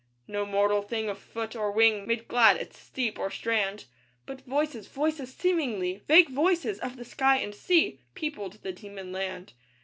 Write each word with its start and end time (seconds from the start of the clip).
No 0.27 0.47
mortal 0.47 0.81
thing 0.81 1.09
of 1.09 1.19
foot 1.19 1.55
or 1.55 1.71
wing 1.71 2.07
Made 2.07 2.27
glad 2.27 2.57
its 2.57 2.79
steep 2.79 3.19
or 3.19 3.29
strand; 3.29 3.85
But 4.25 4.41
voices, 4.41 4.87
voices 4.87 5.31
seemingly 5.31 6.01
Vague 6.07 6.29
voices 6.31 6.79
of 6.79 6.97
the 6.97 7.05
sky 7.05 7.37
and 7.37 7.53
sea 7.53 8.01
Peopled 8.15 8.53
the 8.63 8.71
demon 8.71 9.11
land. 9.11 9.53